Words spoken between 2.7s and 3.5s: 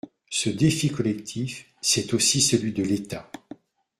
de l’État.